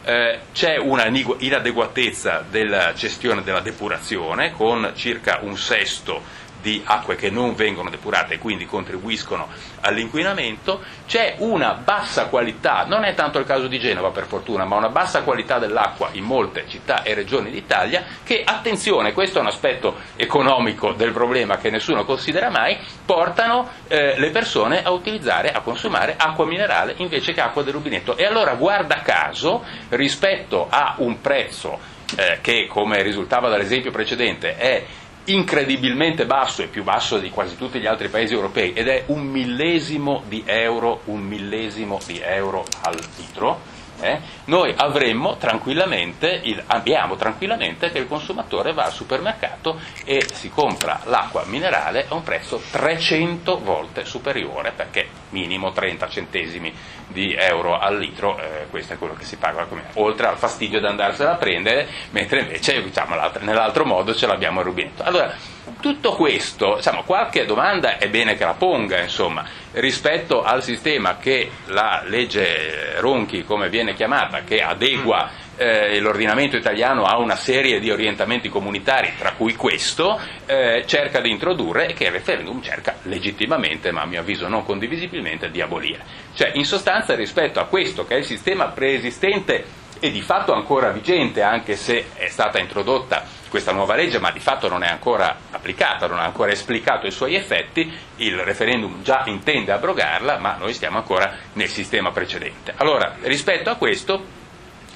Eh, 0.04 0.38
c'è 0.52 0.78
una 0.78 1.06
inadeguatezza 1.06 2.44
della 2.50 2.92
gestione 2.92 3.44
della 3.44 3.60
depurazione 3.60 4.50
con 4.52 4.92
circa 4.96 5.38
un 5.42 5.56
sesto 5.56 6.22
di 6.62 6.80
acque 6.86 7.16
che 7.16 7.28
non 7.28 7.54
vengono 7.54 7.90
depurate 7.90 8.34
e 8.34 8.38
quindi 8.38 8.64
contribuiscono 8.64 9.48
all'inquinamento, 9.80 10.80
c'è 11.06 11.34
una 11.38 11.74
bassa 11.74 12.26
qualità, 12.26 12.84
non 12.86 13.04
è 13.04 13.14
tanto 13.14 13.38
il 13.38 13.44
caso 13.44 13.66
di 13.66 13.78
Genova 13.78 14.10
per 14.10 14.26
fortuna, 14.26 14.64
ma 14.64 14.76
una 14.76 14.88
bassa 14.88 15.22
qualità 15.22 15.58
dell'acqua 15.58 16.10
in 16.12 16.24
molte 16.24 16.64
città 16.68 17.02
e 17.02 17.14
regioni 17.14 17.50
d'Italia 17.50 18.04
che, 18.22 18.42
attenzione, 18.44 19.12
questo 19.12 19.38
è 19.38 19.40
un 19.40 19.48
aspetto 19.48 19.96
economico 20.16 20.92
del 20.92 21.12
problema 21.12 21.58
che 21.58 21.68
nessuno 21.68 22.04
considera 22.04 22.48
mai, 22.48 22.78
portano 23.04 23.68
eh, 23.88 24.18
le 24.18 24.30
persone 24.30 24.84
a 24.84 24.90
utilizzare, 24.90 25.50
a 25.50 25.60
consumare 25.60 26.14
acqua 26.16 26.46
minerale 26.46 26.94
invece 26.98 27.32
che 27.32 27.40
acqua 27.40 27.62
del 27.62 27.74
rubinetto. 27.74 28.16
E 28.16 28.24
allora, 28.24 28.54
guarda 28.54 29.00
caso, 29.02 29.64
rispetto 29.88 30.68
a 30.70 30.94
un 30.98 31.20
prezzo 31.20 31.78
eh, 32.16 32.38
che, 32.40 32.66
come 32.68 33.02
risultava 33.02 33.48
dall'esempio 33.48 33.90
precedente, 33.90 34.56
è 34.56 34.84
incredibilmente 35.24 36.26
basso 36.26 36.62
e 36.62 36.66
più 36.66 36.82
basso 36.82 37.18
di 37.18 37.30
quasi 37.30 37.56
tutti 37.56 37.78
gli 37.78 37.86
altri 37.86 38.08
paesi 38.08 38.34
europei 38.34 38.72
ed 38.72 38.88
è 38.88 39.04
un 39.06 39.22
millesimo 39.26 40.22
di 40.28 40.42
euro, 40.46 41.02
un 41.04 41.20
millesimo 41.20 42.00
di 42.06 42.20
euro 42.22 42.64
al 42.82 42.98
litro, 43.16 43.60
eh, 44.02 44.20
noi 44.46 44.74
avremmo 44.76 45.36
tranquillamente, 45.36 46.40
il, 46.42 46.62
abbiamo 46.66 47.16
tranquillamente 47.16 47.90
che 47.90 47.98
il 47.98 48.08
consumatore 48.08 48.72
va 48.72 48.84
al 48.84 48.92
supermercato 48.92 49.80
e 50.04 50.24
si 50.32 50.50
compra 50.50 51.00
l'acqua 51.04 51.44
minerale 51.46 52.06
a 52.08 52.14
un 52.14 52.22
prezzo 52.22 52.60
300 52.70 53.60
volte 53.60 54.04
superiore, 54.04 54.72
perché 54.72 55.08
minimo 55.30 55.70
30 55.70 56.08
centesimi 56.08 56.74
di 57.06 57.34
euro 57.34 57.78
al 57.78 57.96
litro, 57.96 58.38
eh, 58.38 58.66
questo 58.70 58.94
è 58.94 58.98
quello 58.98 59.14
che 59.14 59.24
si 59.24 59.36
paga, 59.36 59.66
oltre 59.94 60.26
al 60.26 60.36
fastidio 60.36 60.80
di 60.80 60.86
andarsela 60.86 61.32
a 61.32 61.36
prendere, 61.36 61.86
mentre 62.10 62.40
invece 62.40 62.82
diciamo, 62.82 63.14
nell'altro 63.40 63.84
modo 63.84 64.14
ce 64.14 64.26
l'abbiamo 64.26 64.60
al 64.60 64.66
rubinetto. 64.66 65.02
Allora, 65.02 65.34
tutto 65.80 66.12
questo, 66.12 66.76
diciamo, 66.76 67.02
qualche 67.04 67.44
domanda 67.44 67.98
è 67.98 68.08
bene 68.08 68.36
che 68.36 68.44
la 68.44 68.54
ponga, 68.54 69.00
insomma, 69.00 69.44
rispetto 69.72 70.42
al 70.42 70.62
sistema 70.62 71.18
che 71.18 71.50
la 71.66 72.02
legge 72.06 73.00
Ronchi, 73.00 73.44
come 73.44 73.68
viene 73.68 73.94
chiamata, 73.94 74.42
che 74.42 74.60
adegua 74.62 75.30
eh, 75.56 76.00
l'ordinamento 76.00 76.56
italiano 76.56 77.04
a 77.04 77.18
una 77.18 77.36
serie 77.36 77.78
di 77.78 77.90
orientamenti 77.90 78.48
comunitari, 78.48 79.12
tra 79.16 79.32
cui 79.32 79.54
questo, 79.54 80.18
eh, 80.46 80.84
cerca 80.86 81.20
di 81.20 81.30
introdurre 81.30 81.88
e 81.88 81.92
che 81.92 82.04
il 82.04 82.10
referendum 82.10 82.60
cerca 82.62 82.96
legittimamente, 83.02 83.92
ma 83.92 84.02
a 84.02 84.06
mio 84.06 84.20
avviso 84.20 84.48
non 84.48 84.64
condivisibilmente, 84.64 85.50
di 85.50 85.60
abolire. 85.60 86.04
Cioè, 86.34 86.52
in 86.54 86.64
sostanza, 86.64 87.14
rispetto 87.14 87.60
a 87.60 87.66
questo 87.66 88.04
che 88.04 88.14
è 88.14 88.18
il 88.18 88.24
sistema 88.24 88.68
preesistente 88.68 89.81
e 90.04 90.10
di 90.10 90.20
fatto 90.20 90.52
ancora 90.52 90.90
vigente, 90.90 91.42
anche 91.42 91.76
se 91.76 92.06
è 92.14 92.26
stata 92.26 92.58
introdotta 92.58 93.22
questa 93.48 93.70
nuova 93.70 93.94
legge, 93.94 94.18
ma 94.18 94.32
di 94.32 94.40
fatto 94.40 94.68
non 94.68 94.82
è 94.82 94.88
ancora 94.88 95.36
applicata, 95.52 96.08
non 96.08 96.18
ha 96.18 96.24
ancora 96.24 96.50
esplicato 96.50 97.06
i 97.06 97.12
suoi 97.12 97.36
effetti, 97.36 97.88
il 98.16 98.36
referendum 98.38 99.00
già 99.04 99.22
intende 99.26 99.70
abrogarla, 99.70 100.38
ma 100.38 100.56
noi 100.56 100.72
stiamo 100.72 100.96
ancora 100.96 101.36
nel 101.52 101.68
sistema 101.68 102.10
precedente. 102.10 102.74
Allora, 102.78 103.14
rispetto 103.20 103.70
a 103.70 103.76
questo, 103.76 104.14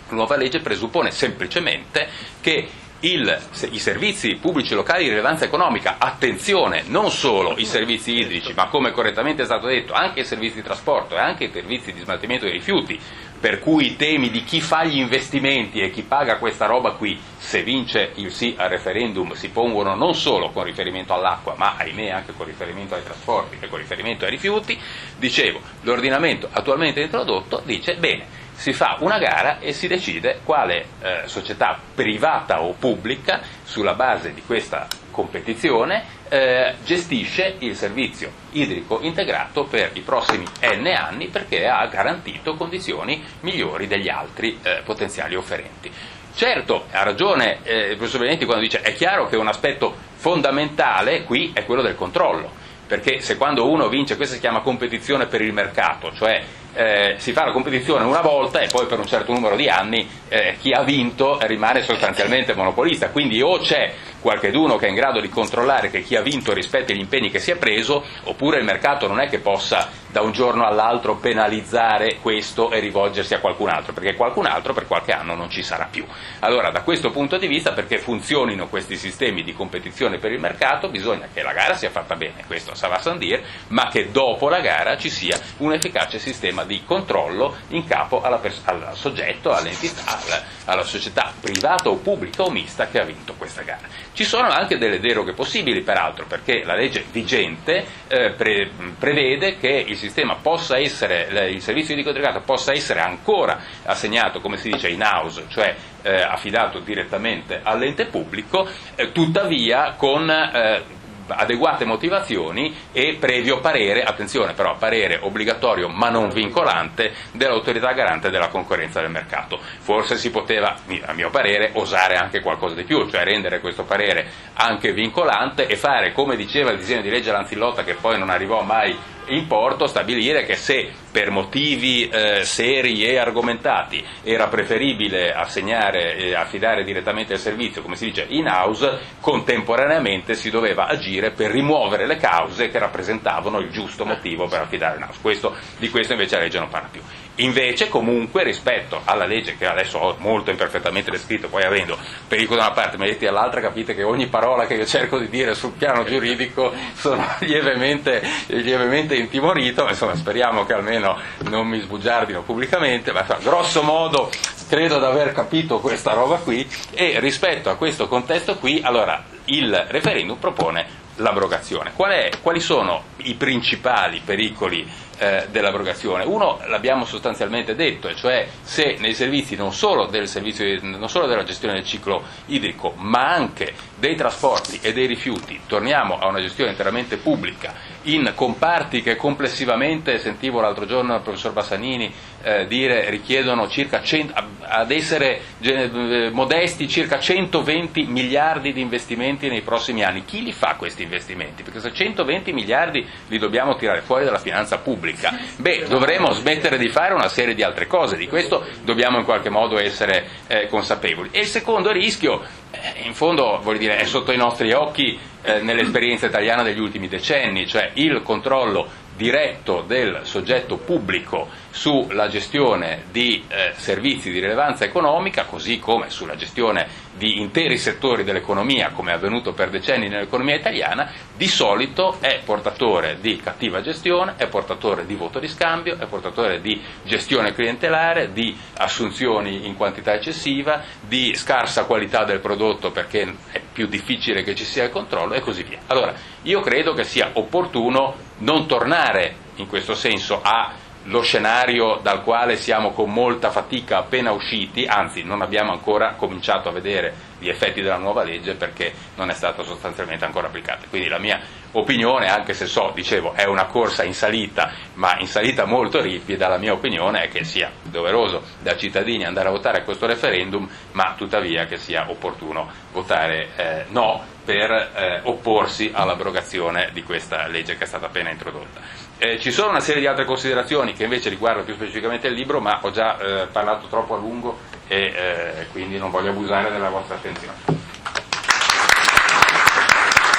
la 0.08 0.16
nuova 0.16 0.34
legge 0.34 0.58
presuppone 0.58 1.12
semplicemente 1.12 2.08
che 2.40 2.68
il, 3.00 3.40
i 3.70 3.78
servizi 3.78 4.36
pubblici 4.36 4.74
locali 4.74 5.04
di 5.04 5.10
rilevanza 5.10 5.44
economica, 5.44 5.96
attenzione, 5.98 6.82
non 6.86 7.10
solo 7.10 7.54
i 7.58 7.66
servizi 7.66 8.16
idrici, 8.16 8.52
ma 8.54 8.66
come 8.66 8.90
correttamente 8.90 9.42
è 9.42 9.44
stato 9.44 9.66
detto, 9.66 9.92
anche 9.92 10.20
i 10.20 10.24
servizi 10.24 10.56
di 10.56 10.62
trasporto 10.62 11.14
e 11.14 11.18
anche 11.18 11.44
i 11.44 11.50
servizi 11.52 11.92
di 11.92 12.00
smaltimento 12.00 12.46
dei 12.46 12.54
rifiuti, 12.54 12.98
per 13.38 13.58
cui 13.58 13.86
i 13.86 13.96
temi 13.96 14.30
di 14.30 14.44
chi 14.44 14.60
fa 14.60 14.84
gli 14.84 14.98
investimenti 14.98 15.80
e 15.80 15.90
chi 15.90 16.02
paga 16.02 16.38
questa 16.38 16.66
roba 16.66 16.92
qui, 16.92 17.18
se 17.36 17.62
vince 17.62 18.12
il 18.16 18.32
sì 18.32 18.54
al 18.56 18.68
referendum, 18.68 19.32
si 19.32 19.50
pongono 19.50 19.94
non 19.94 20.14
solo 20.14 20.50
con 20.50 20.64
riferimento 20.64 21.12
all'acqua, 21.12 21.54
ma 21.56 21.74
ahimè 21.76 22.10
anche 22.10 22.32
con 22.36 22.46
riferimento 22.46 22.94
ai 22.94 23.04
trasporti 23.04 23.58
e 23.60 23.68
con 23.68 23.78
riferimento 23.78 24.24
ai 24.24 24.30
rifiuti, 24.30 24.78
dicevo, 25.16 25.60
l'ordinamento 25.82 26.48
attualmente 26.50 27.00
introdotto 27.00 27.62
dice 27.64 27.96
bene, 27.96 28.44
si 28.54 28.72
fa 28.72 28.96
una 29.00 29.18
gara 29.18 29.58
e 29.60 29.72
si 29.72 29.86
decide 29.86 30.40
quale 30.42 30.86
eh, 31.00 31.22
società 31.26 31.78
privata 31.94 32.62
o 32.62 32.72
pubblica, 32.72 33.40
sulla 33.62 33.94
base 33.94 34.32
di 34.32 34.42
questa 34.42 34.86
competizione, 35.10 36.15
eh, 36.28 36.74
gestisce 36.84 37.56
il 37.58 37.76
servizio 37.76 38.30
idrico 38.52 39.00
integrato 39.02 39.64
per 39.64 39.90
i 39.94 40.00
prossimi 40.00 40.44
n 40.60 40.86
anni 40.86 41.26
perché 41.26 41.66
ha 41.66 41.86
garantito 41.86 42.54
condizioni 42.54 43.22
migliori 43.40 43.86
degli 43.86 44.08
altri 44.08 44.58
eh, 44.62 44.82
potenziali 44.84 45.34
offerenti. 45.34 45.90
Certo, 46.34 46.86
ha 46.90 47.02
ragione 47.02 47.60
eh, 47.62 47.90
il 47.90 47.96
professor 47.96 48.20
Benetti 48.20 48.44
quando 48.44 48.62
dice 48.62 48.80
è 48.80 48.92
chiaro 48.92 49.26
che 49.26 49.36
un 49.36 49.48
aspetto 49.48 49.94
fondamentale 50.16 51.24
qui 51.24 51.50
è 51.54 51.64
quello 51.64 51.80
del 51.80 51.94
controllo, 51.94 52.50
perché 52.86 53.20
se 53.20 53.36
quando 53.36 53.70
uno 53.70 53.88
vince, 53.88 54.16
questa 54.16 54.34
si 54.34 54.40
chiama 54.40 54.60
competizione 54.60 55.26
per 55.26 55.40
il 55.40 55.52
mercato, 55.52 56.12
cioè 56.12 56.42
eh, 56.76 57.14
si 57.16 57.32
fa 57.32 57.46
la 57.46 57.52
competizione 57.52 58.04
una 58.04 58.20
volta 58.20 58.60
e 58.60 58.68
poi 58.68 58.86
per 58.86 58.98
un 58.98 59.06
certo 59.06 59.32
numero 59.32 59.56
di 59.56 59.68
anni 59.68 60.06
eh, 60.28 60.56
chi 60.60 60.72
ha 60.72 60.82
vinto 60.82 61.38
rimane 61.42 61.82
sostanzialmente 61.82 62.54
monopolista, 62.54 63.08
quindi 63.08 63.40
o 63.40 63.58
c'è 63.58 63.92
qualcheduno 64.20 64.76
che 64.76 64.86
è 64.86 64.88
in 64.88 64.94
grado 64.94 65.20
di 65.20 65.28
controllare 65.28 65.88
che 65.88 66.02
chi 66.02 66.16
ha 66.16 66.20
vinto 66.20 66.52
rispetti 66.52 66.94
gli 66.94 67.00
impegni 67.00 67.30
che 67.30 67.38
si 67.38 67.50
è 67.50 67.56
preso, 67.56 68.04
oppure 68.24 68.58
il 68.58 68.64
mercato 68.64 69.06
non 69.06 69.20
è 69.20 69.28
che 69.28 69.38
possa 69.38 69.88
da 70.10 70.22
un 70.22 70.32
giorno 70.32 70.64
all'altro 70.64 71.16
penalizzare 71.16 72.16
questo 72.22 72.70
e 72.70 72.80
rivolgersi 72.80 73.34
a 73.34 73.38
qualcun 73.38 73.68
altro, 73.68 73.92
perché 73.92 74.14
qualcun 74.14 74.46
altro 74.46 74.72
per 74.72 74.86
qualche 74.86 75.12
anno 75.12 75.34
non 75.34 75.50
ci 75.50 75.62
sarà 75.62 75.88
più. 75.90 76.04
Allora, 76.40 76.70
da 76.70 76.82
questo 76.82 77.10
punto 77.10 77.36
di 77.36 77.46
vista, 77.46 77.72
perché 77.72 77.98
funzionino 77.98 78.66
questi 78.68 78.96
sistemi 78.96 79.42
di 79.42 79.52
competizione 79.52 80.18
per 80.18 80.32
il 80.32 80.40
mercato, 80.40 80.88
bisogna 80.88 81.28
che 81.32 81.42
la 81.42 81.52
gara 81.52 81.74
sia 81.74 81.90
fatta 81.90 82.16
bene, 82.16 82.44
questo 82.46 82.74
Sava 82.74 82.98
Sandir, 82.98 83.42
ma 83.68 83.88
che 83.88 84.10
dopo 84.10 84.48
la 84.48 84.60
gara 84.60 84.96
ci 84.96 85.10
sia 85.10 85.38
un 85.58 85.72
efficace 85.72 86.18
sistema 86.18 86.64
di 86.66 86.82
controllo 86.84 87.56
in 87.68 87.86
capo 87.86 88.20
pers- 88.40 88.62
al 88.64 88.90
soggetto, 88.94 89.52
all'entità, 89.52 90.02
alla, 90.04 90.42
alla 90.66 90.82
società 90.82 91.32
privata 91.40 91.88
o 91.88 91.96
pubblica 91.96 92.42
o 92.42 92.50
mista 92.50 92.88
che 92.88 93.00
ha 93.00 93.04
vinto 93.04 93.34
questa 93.34 93.62
gara. 93.62 93.88
Ci 94.12 94.24
sono 94.24 94.48
anche 94.48 94.78
delle 94.78 95.00
deroghe 95.00 95.32
possibili, 95.32 95.82
peraltro, 95.82 96.26
perché 96.26 96.64
la 96.64 96.74
legge 96.74 97.04
vigente 97.10 97.84
eh, 98.08 98.30
pre- 98.32 98.70
prevede 98.98 99.58
che 99.58 99.84
il 99.86 99.96
sistema 99.96 100.36
possa 100.36 100.78
essere, 100.78 101.50
il 101.50 101.62
servizio 101.62 101.92
idrico 101.92 102.10
integrato 102.10 102.40
possa 102.40 102.72
essere 102.72 103.00
ancora 103.00 103.60
assegnato, 103.84 104.40
come 104.40 104.56
si 104.56 104.70
dice, 104.70 104.88
in 104.88 105.02
house, 105.02 105.44
cioè 105.48 105.74
eh, 106.02 106.22
affidato 106.22 106.80
direttamente 106.80 107.60
all'ente 107.62 108.06
pubblico, 108.06 108.68
eh, 108.94 109.12
tuttavia 109.12 109.94
con 109.96 110.28
eh, 110.30 111.04
adeguate 111.26 111.84
motivazioni 111.84 112.74
e 112.92 113.16
previo 113.18 113.60
parere, 113.60 114.02
attenzione 114.02 114.52
però, 114.54 114.76
parere 114.76 115.18
obbligatorio 115.20 115.88
ma 115.88 116.08
non 116.08 116.30
vincolante 116.30 117.12
dell'autorità 117.32 117.92
garante 117.92 118.30
della 118.30 118.48
concorrenza 118.48 119.00
del 119.00 119.10
mercato. 119.10 119.58
Forse 119.78 120.16
si 120.16 120.30
poteva, 120.30 120.76
a 121.04 121.12
mio 121.12 121.30
parere, 121.30 121.70
osare 121.74 122.16
anche 122.16 122.40
qualcosa 122.40 122.74
di 122.74 122.84
più, 122.84 123.08
cioè 123.08 123.24
rendere 123.24 123.60
questo 123.60 123.84
parere 123.84 124.26
anche 124.54 124.92
vincolante 124.92 125.66
e 125.66 125.76
fare, 125.76 126.12
come 126.12 126.36
diceva 126.36 126.70
il 126.70 126.78
disegno 126.78 127.02
di 127.02 127.10
legge 127.10 127.32
Lanzillotta, 127.32 127.84
che 127.84 127.94
poi 127.94 128.18
non 128.18 128.30
arrivò 128.30 128.62
mai 128.62 128.96
in 129.28 129.46
porto, 129.46 129.86
stabilire 129.86 130.44
che 130.44 130.56
se 130.56 130.90
per 131.10 131.30
motivi 131.30 132.08
eh, 132.08 132.44
seri 132.44 133.04
e 133.04 133.16
argomentati 133.16 134.04
era 134.22 134.48
preferibile 134.48 135.32
assegnare 135.32 136.16
e 136.16 136.34
affidare 136.34 136.84
direttamente 136.84 137.34
il 137.34 137.38
servizio, 137.38 137.82
come 137.82 137.96
si 137.96 138.06
dice 138.06 138.26
in 138.28 138.46
house, 138.46 138.98
contemporaneamente 139.20 140.34
si 140.34 140.50
doveva 140.50 140.86
agire 140.86 141.30
per 141.30 141.50
rimuovere 141.50 142.06
le 142.06 142.16
cause 142.16 142.68
che 142.68 142.78
rappresentavano 142.78 143.58
il 143.58 143.70
giusto 143.70 144.04
motivo 144.04 144.46
per 144.46 144.60
affidare 144.60 144.96
in 144.96 145.02
house. 145.02 145.18
Questo, 145.20 145.54
di 145.78 145.88
questo 145.88 146.12
invece 146.12 146.36
la 146.36 146.42
legge 146.42 146.58
non 146.58 146.68
parla 146.68 146.88
più. 146.90 147.02
Invece, 147.36 147.88
comunque, 147.88 148.44
rispetto 148.44 149.00
alla 149.04 149.26
legge 149.26 149.56
che 149.56 149.66
adesso 149.66 149.98
ho 149.98 150.16
molto 150.18 150.50
imperfettamente 150.50 151.10
descritto, 151.10 151.48
poi 151.48 151.64
avendo 151.64 151.98
pericolo 152.26 152.58
da 152.58 152.66
una 152.66 152.74
parte, 152.74 152.96
ma 152.96 153.04
detti 153.04 153.24
dall'altra, 153.24 153.60
capite 153.60 153.94
che 153.94 154.02
ogni 154.02 154.26
parola 154.28 154.66
che 154.66 154.74
io 154.74 154.86
cerco 154.86 155.18
di 155.18 155.28
dire 155.28 155.54
sul 155.54 155.72
piano 155.72 156.04
giuridico 156.04 156.72
sono 156.94 157.26
lievemente, 157.40 158.22
lievemente 158.46 159.16
intimorito, 159.16 159.86
insomma 159.86 160.14
speriamo 160.16 160.64
che 160.64 160.72
almeno 160.72 161.18
non 161.50 161.66
mi 161.66 161.80
sbugiardino 161.80 162.42
pubblicamente, 162.42 163.12
ma 163.12 163.20
insomma, 163.20 163.40
grosso 163.40 163.82
modo 163.82 164.30
credo 164.68 164.98
di 164.98 165.04
aver 165.04 165.32
capito 165.32 165.78
questa 165.78 166.12
roba 166.12 166.36
qui 166.36 166.66
e 166.92 167.20
rispetto 167.20 167.68
a 167.70 167.76
questo 167.76 168.08
contesto 168.08 168.56
qui, 168.56 168.80
allora 168.82 169.22
il 169.44 169.74
referendum 169.88 170.38
propone 170.38 171.04
l'abrogazione. 171.16 171.92
È, 171.94 172.30
quali 172.42 172.60
sono 172.60 173.04
i 173.18 173.34
principali 173.34 174.20
pericoli 174.24 174.88
eh, 175.18 175.46
dell'abrogazione? 175.50 176.24
Uno 176.24 176.60
l'abbiamo 176.66 177.04
sostanzialmente 177.04 177.74
detto, 177.74 178.14
cioè 178.14 178.46
se 178.62 178.96
nei 178.98 179.14
servizi 179.14 179.56
non 179.56 179.72
solo, 179.72 180.10
servizio, 180.26 180.78
non 180.82 181.08
solo 181.08 181.26
della 181.26 181.44
gestione 181.44 181.74
del 181.74 181.84
ciclo 181.84 182.22
idrico, 182.46 182.94
ma 182.96 183.32
anche 183.32 183.74
dei 183.96 184.14
trasporti 184.14 184.78
e 184.82 184.92
dei 184.92 185.06
rifiuti, 185.06 185.60
torniamo 185.66 186.18
a 186.18 186.26
una 186.26 186.40
gestione 186.40 186.70
interamente 186.70 187.16
pubblica 187.16 187.74
in 188.02 188.32
comparti 188.34 189.02
che 189.02 189.16
complessivamente, 189.16 190.18
sentivo 190.18 190.60
l'altro 190.60 190.86
giorno 190.86 191.14
il 191.14 191.22
professor 191.22 191.52
Bassanini 191.52 192.12
eh, 192.42 192.66
dire 192.66 193.08
richiedono 193.10 193.68
circa 193.68 194.02
100, 194.02 194.34
ad 194.68 194.90
essere 194.90 195.40
eh, 195.60 196.30
modesti 196.32 196.88
circa 196.88 197.18
120 197.18 198.04
miliardi 198.04 198.72
di 198.72 198.80
investimenti 198.80 199.48
nei 199.48 199.62
prossimi 199.62 200.02
anni. 200.04 200.24
Chi 200.24 200.42
li 200.42 200.52
fa 200.52 200.74
questi 200.76 201.02
investimenti? 201.02 201.62
Perché 201.62 201.80
se 201.80 201.92
120 201.92 202.52
miliardi 202.52 203.06
li 203.28 203.38
dobbiamo 203.38 203.76
tirare 203.76 204.02
fuori 204.02 204.24
dalla 204.24 204.38
finanza 204.38 204.78
pubblica, 204.78 205.36
beh, 205.56 205.86
dovremo 205.88 206.32
smettere 206.32 206.78
di 206.78 206.88
fare 206.88 207.14
una 207.14 207.28
serie 207.28 207.54
di 207.54 207.62
altre 207.62 207.86
cose, 207.86 208.16
di 208.16 208.28
questo 208.28 208.64
dobbiamo 208.84 209.18
in 209.18 209.24
qualche 209.24 209.50
modo 209.50 209.78
essere 209.78 210.26
eh, 210.46 210.66
consapevoli. 210.68 211.30
E 211.32 211.40
il 211.40 211.46
secondo 211.46 211.90
rischio, 211.92 212.42
eh, 212.70 213.02
in 213.02 213.14
fondo 213.14 213.62
dire, 213.76 213.96
è 213.96 214.04
sotto 214.04 214.32
i 214.32 214.36
nostri 214.36 214.72
occhi 214.72 215.18
eh, 215.42 215.60
nell'esperienza 215.60 216.26
italiana 216.26 216.62
degli 216.62 216.80
ultimi 216.80 217.08
decenni, 217.08 217.66
cioè 217.66 217.90
il 217.94 218.22
controllo 218.22 219.04
diretto 219.16 219.82
del 219.86 220.20
soggetto 220.22 220.76
pubblico 220.76 221.48
sulla 221.70 222.28
gestione 222.28 223.04
di 223.10 223.44
eh, 223.48 223.72
servizi 223.76 224.30
di 224.30 224.40
rilevanza 224.40 224.84
economica, 224.84 225.44
così 225.44 225.78
come 225.78 226.10
sulla 226.10 226.36
gestione 226.36 227.04
di 227.16 227.40
interi 227.40 227.78
settori 227.78 228.24
dell'economia, 228.24 228.90
come 228.90 229.10
è 229.10 229.14
avvenuto 229.14 229.52
per 229.52 229.70
decenni 229.70 230.08
nell'economia 230.08 230.54
italiana, 230.54 231.10
di 231.34 231.46
solito 231.48 232.18
è 232.20 232.40
portatore 232.44 233.18
di 233.20 233.36
cattiva 233.36 233.80
gestione, 233.80 234.34
è 234.36 234.46
portatore 234.48 235.06
di 235.06 235.14
voto 235.14 235.38
di 235.38 235.48
scambio, 235.48 235.98
è 235.98 236.06
portatore 236.06 236.60
di 236.60 236.80
gestione 237.04 237.52
clientelare, 237.52 238.32
di 238.32 238.56
assunzioni 238.74 239.66
in 239.66 239.76
quantità 239.76 240.14
eccessiva, 240.14 240.82
di 241.00 241.34
scarsa 241.34 241.84
qualità 241.84 242.24
del 242.24 242.40
prodotto 242.40 242.90
perché 242.90 243.34
è 243.50 243.60
più 243.72 243.86
difficile 243.86 244.42
che 244.42 244.54
ci 244.54 244.64
sia 244.64 244.84
il 244.84 244.90
controllo 244.90 245.34
e 245.34 245.40
così 245.40 245.62
via. 245.62 245.78
Allora, 245.86 246.14
io 246.42 246.60
credo 246.60 246.92
che 246.92 247.04
sia 247.04 247.30
opportuno 247.34 248.25
non 248.38 248.66
tornare 248.66 249.44
in 249.56 249.66
questo 249.66 249.94
senso 249.94 250.40
a 250.42 250.72
lo 251.06 251.22
scenario 251.22 252.00
dal 252.02 252.22
quale 252.22 252.56
siamo 252.56 252.90
con 252.90 253.12
molta 253.12 253.50
fatica 253.50 253.98
appena 253.98 254.32
usciti, 254.32 254.86
anzi 254.86 255.22
non 255.22 255.40
abbiamo 255.40 255.72
ancora 255.72 256.14
cominciato 256.14 256.68
a 256.68 256.72
vedere 256.72 257.14
gli 257.38 257.48
effetti 257.48 257.80
della 257.80 257.98
nuova 257.98 258.24
legge 258.24 258.54
perché 258.54 258.92
non 259.14 259.30
è 259.30 259.34
stata 259.34 259.62
sostanzialmente 259.62 260.24
ancora 260.24 260.48
applicata. 260.48 260.86
Quindi 260.88 261.08
la 261.08 261.18
mia 261.18 261.40
opinione, 261.72 262.28
anche 262.28 262.54
se 262.54 262.66
so, 262.66 262.90
dicevo, 262.94 263.34
è 263.34 263.44
una 263.44 263.66
corsa 263.66 264.02
in 264.02 264.14
salita, 264.14 264.72
ma 264.94 265.16
in 265.18 265.28
salita 265.28 265.64
molto 265.64 266.00
ripida, 266.00 266.48
la 266.48 266.58
mia 266.58 266.72
opinione 266.72 267.22
è 267.22 267.28
che 267.28 267.44
sia 267.44 267.70
doveroso 267.82 268.42
da 268.60 268.76
cittadini 268.76 269.24
andare 269.24 269.48
a 269.48 269.52
votare 269.52 269.78
a 269.78 269.84
questo 269.84 270.06
referendum, 270.06 270.68
ma 270.92 271.14
tuttavia 271.16 271.66
che 271.66 271.76
sia 271.76 272.10
opportuno 272.10 272.68
votare 272.90 273.48
eh, 273.56 273.84
no 273.90 274.34
per 274.46 274.70
eh, 274.70 275.20
opporsi 275.24 275.90
all'abrogazione 275.92 276.90
di 276.92 277.02
questa 277.02 277.48
legge 277.48 277.76
che 277.76 277.82
è 277.82 277.86
stata 277.86 278.06
appena 278.06 278.30
introdotta. 278.30 278.80
Eh, 279.18 279.40
ci 279.40 279.50
sono 279.50 279.70
una 279.70 279.80
serie 279.80 280.00
di 280.00 280.06
altre 280.06 280.24
considerazioni 280.24 280.92
che 280.92 281.02
invece 281.02 281.28
riguardano 281.28 281.64
più 281.64 281.74
specificamente 281.74 282.28
il 282.28 282.34
libro, 282.34 282.60
ma 282.60 282.78
ho 282.80 282.92
già 282.92 283.18
eh, 283.18 283.46
parlato 283.48 283.88
troppo 283.88 284.14
a 284.14 284.18
lungo 284.18 284.58
e 284.86 284.96
eh, 284.98 285.66
quindi 285.72 285.98
non 285.98 286.12
voglio 286.12 286.30
abusare 286.30 286.70
della 286.70 286.90
vostra 286.90 287.16
attenzione. 287.16 287.85